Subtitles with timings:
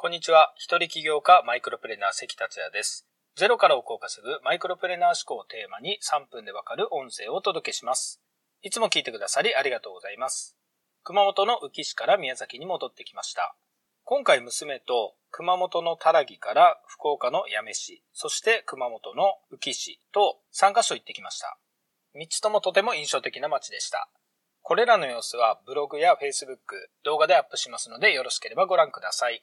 [0.00, 0.54] こんにちは。
[0.54, 3.08] 一人起業家マイクロプレーナー関達也です。
[3.34, 8.22] ゼロから億を稼ぐマイクロプレーナー思考をテーマに3分でわかる音声をお届けします。
[8.62, 10.56] いつも聞いてくださりありがとうございます。
[11.02, 13.56] 熊本の宇城市から宮崎に戻ってきました。
[14.04, 21.58] 今回娘と熊本のたらぎから福岡の八女市、そして熊本の宇城市と3カ所行ってきました。
[22.14, 24.08] 3つともとても印象的な街でした。
[24.62, 26.56] これらの様子はブログや Facebook、
[27.02, 29.42] 動画でアップしますのでよろしければご覧ください。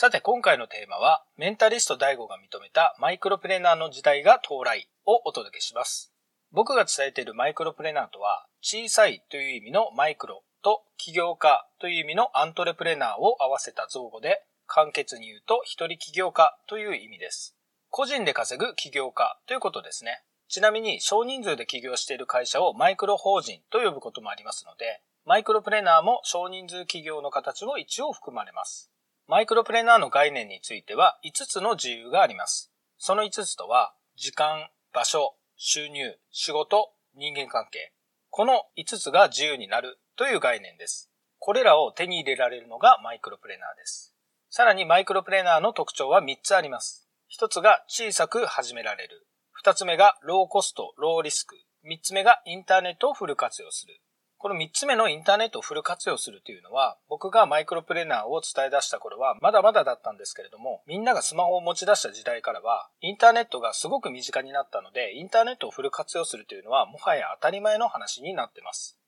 [0.00, 6.10] さて今回のテーマは、メンタリスト DAIGO が認めたマイクロプレーナーの時代が到来をお届けします。
[6.52, 17.54] 僕が伝えているマイクロプレーナーとは、小さいという意味のマイクロと起業家という意味のアントレプレーナーを合わせた造語で、簡潔に言うと一人起業家という意味です。
[17.90, 20.22] 個人で稼ぐ起業家ということですね。
[20.48, 28.90] ちなみに少人数で起業している会社をマイクロ法人と呼ぶこともありますので、マイクロプレーナーも少人数企業の形も一応含まれます。
[29.30, 32.72] マイクロプレーナーの概念については5つの自由があります。
[32.98, 37.92] その5つとは、時間、場所、収入、仕事、人間関係。
[38.30, 41.12] この5つが自由になるという概念です。
[41.38, 44.16] これらを手に入れられるのがマイクロプレーナーです。
[44.48, 47.08] さらにマイクロプレーナーの特徴は3つあります。
[47.40, 49.28] 1つが小さく始められる。
[49.64, 51.54] 2つ目がローコスト、ローリスク。
[51.88, 54.00] 3つ目がインターネットをフル活用する。
[54.40, 68.98] この3つ目のインターネットをフル活用するというのは、僕がマイクロプレーナーを伝え出した頃はまだまだだったんですけれども、みんながスマホを持ち出した時代からは、インターネットがすごく身近になったので、インターネットをフル活用するというのは、もはや当たり前の話になってます。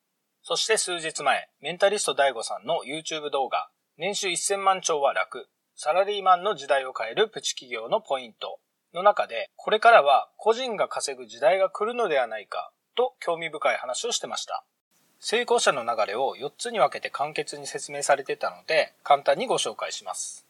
[0.42, 8.60] そして数日前、メンタリスト DAIGO さんの YouTube 動画、年収1000万兆は楽、サラリーマンの時代を変えるプチ企業のポイント
[8.92, 14.66] の中で、これからは個人が稼ぐ時代が来るのではないかと興味深い話をしてました。
[15.24, 20.44] 成功者の流れを4つに分けて簡潔に説明されてたので、簡単にご紹介します。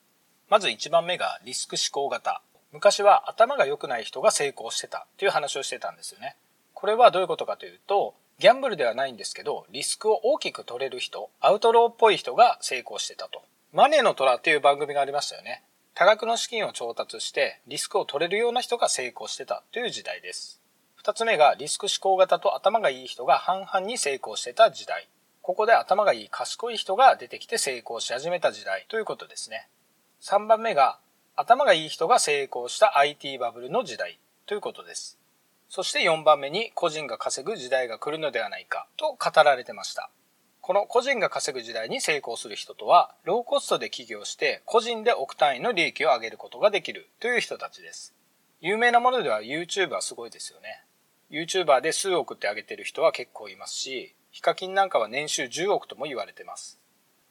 [0.48, 2.41] まず1番目がリスク思考型。
[2.73, 6.37] 昔は頭が良くない人が成功してたという話をしてたんですよね。
[6.73, 13.42] これはどういうことかというと、ギャンブルではないんですけど、リスクを大きく取れる人、アウトローっぽい人が成功してたと。
[13.74, 15.64] マネーの虎っていう番組がありましたよね。
[15.92, 20.61] 多額の資金を調達してリスクを取れるような人が成功してたという時代です。
[21.05, 25.08] 二つ目がリスク思考型と頭がいい人が半々に成功してた時代。
[25.40, 29.68] ここで頭がいい賢い人が出てきて成功し始めた時代ということですね。
[30.20, 31.01] 3番目が
[31.35, 35.18] 頭がいい人が成功した IT バブルの時代ということです。
[35.68, 40.08] そして4番目に個人が稼ぐ時代が来るのではないかと語られてました。
[40.61, 48.14] この個人が稼ぐ時代に成功する人とは、ローコストで起業して個人で億単位の利益を上げることができるという人たちです。
[48.61, 50.85] 有名なものでは YouTube はすごいですよね。
[51.33, 56.79] YouTuber で数億ってあげてる人は結構いますし、ヒカキンなんかは年収10億とも言われてます。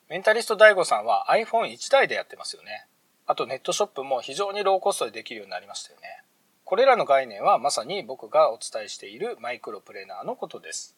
[0.09, 2.88] メンタリスト DAIGO さんは iPhone1 台でやってますよね。
[3.28, 6.23] あとネットショップも非常にローコストでできるようになりましたよね。
[6.66, 10.97] これらの概念はまさに僕がお伝えしているマイクロプレーナーのことです。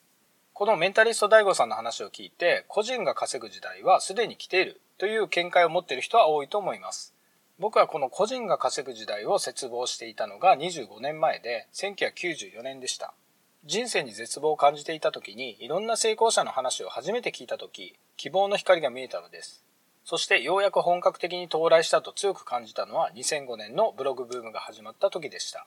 [0.53, 7.13] このメンタリスト DAIGO さんの話を聞いて、個人が稼ぐ時代はすでに来ているという見解を持っている人は多いと思います。
[7.59, 13.13] 僕はこの個人が稼ぐ時代を絶望していたのが25年前で1994年でした。
[13.65, 19.63] 人生に絶望を感じていた時にいろんな成功者の話を初めて聞いた時、希望の光が見えたのです。
[20.03, 25.65] そしてようやく本格的に到来したと強く感じたのは2005年のブログブームが始まった時でした。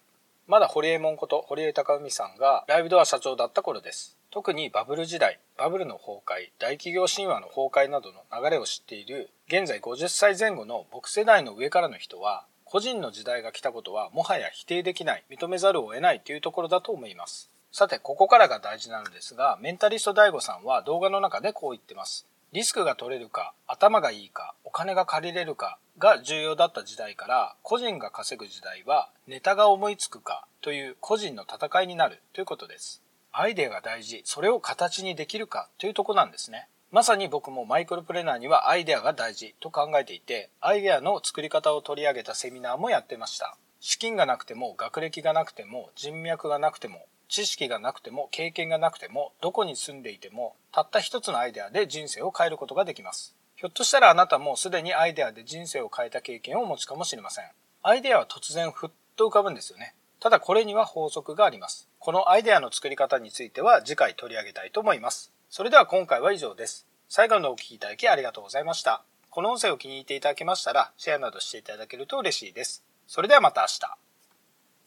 [0.49, 4.17] まだ堀江門こと堀江貴文さんがライブドア社長だった頃です。
[4.31, 17.51] 特にバブル時代、バブルの崩壊、大企業神話の崩壊などの流れを知っている現在50歳前後の僕世代の上からの人は個人の時代が来たことはもはや否定できない、認めざるを得ないというところだと思います。
[17.73, 22.25] さて、ここからが大事なのですが、メンタリスト DAIGO さんは動画の中でこう言ってます。
[22.53, 33.03] リスクが取れるか、頭がいいか、お金が借りれるかが重要だった時代から個人が稼ぐ時代はネタが思いつくかという個人の戦いになるということです。
[33.33, 36.69] アイデアが大事、それを形にできるかというとこなんですね。
[36.93, 43.57] まさに僕もマイクロプレーナーにはアイデアが大事と考えていて、アイデアの作り方を取り上げたセミナーもやってました。
[43.81, 53.37] 資金がなくても、学歴がなくても、人脈がなくても、知識がなくても、経験がなくても、どこに住んでいても、たった一つのアイデアで人生を変えることができます。
[53.57, 57.47] ひょっとしたらあなたもすでにアイデアで人生を変えた経験をお持ちかもしれません。
[57.83, 59.95] アイデアは突然ふっと浮かぶんですよね。
[60.21, 61.89] ただこれには法則があります。
[61.99, 65.33] このアイデアの作り方については次回取り上げたいと思います。
[65.49, 66.87] それでは今回は以上です。
[67.09, 69.03] 最後までお聴きいただきありがとうございました。
[69.31, 72.85] この音声を気に入っていただけましたら、シェアなどしていただけると嬉しいです。
[73.07, 74.06] それではまた明日。